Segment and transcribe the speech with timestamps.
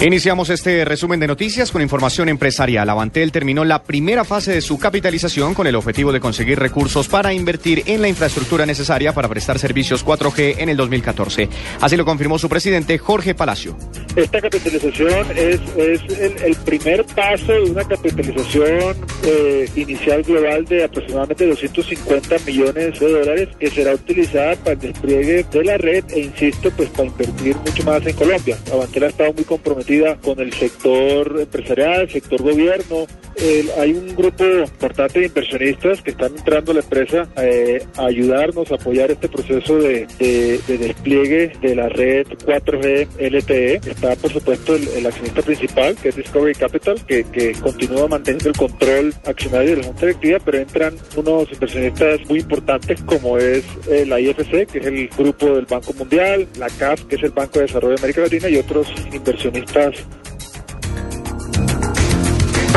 [0.00, 2.88] Iniciamos este resumen de noticias con información empresarial.
[2.88, 7.32] Avantel terminó la primera fase de su capitalización con el objetivo de conseguir recursos para
[7.32, 11.48] invertir en la infraestructura necesaria para prestar servicios 4G en el 2014.
[11.80, 13.76] Así lo confirmó su presidente Jorge Palacio.
[14.18, 15.60] Esta capitalización es,
[16.42, 23.48] el, primer paso de una capitalización eh, inicial global de aproximadamente 250 millones de dólares
[23.60, 27.84] que será utilizada para el despliegue de la red e insisto pues para invertir mucho
[27.84, 28.58] más en Colombia.
[28.72, 33.06] Avantel ha estado muy comprometido con el sector empresarial, el sector gobierno.
[33.78, 38.72] hay un grupo importante de inversionistas que están entrando a la empresa eh, a ayudarnos
[38.72, 40.08] a apoyar este proceso de,
[40.66, 43.80] despliegue de la red 4G LTE.
[44.16, 49.70] Por supuesto, el, accionista principal, que es Discovery Capital, que, continúa manteniendo el control accionario
[49.70, 53.64] de la junta directiva, pero entran unos inversionistas muy importantes como es
[54.06, 57.58] la IFC, que es el grupo del Banco Mundial, la CAF, que es el Banco
[57.58, 59.94] de Desarrollo de América Latina, y otros inversionistas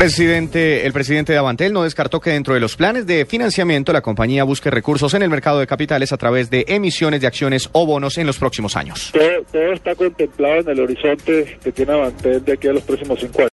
[0.00, 4.00] Presidente, el presidente de Avantel no descartó que dentro de los planes de financiamiento la
[4.00, 7.84] compañía busque recursos en el mercado de capitales a través de emisiones de acciones o
[7.84, 9.12] bonos en los próximos años.
[9.12, 13.40] Todo, está contemplado en el horizonte que tiene Avantel de aquí a los próximos cinco
[13.40, 13.48] años.